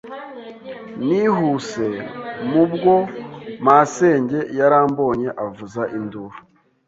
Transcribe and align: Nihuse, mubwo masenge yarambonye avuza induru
Nihuse, 1.05 1.87
mubwo 2.51 2.93
masenge 3.65 4.39
yarambonye 4.59 5.27
avuza 5.45 5.81
induru 5.97 6.37